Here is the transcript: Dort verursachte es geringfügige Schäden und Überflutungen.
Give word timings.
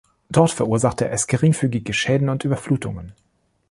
Dort 0.31 0.49
verursachte 0.49 1.09
es 1.09 1.27
geringfügige 1.27 1.93
Schäden 1.93 2.29
und 2.29 2.43
Überflutungen. 2.43 3.11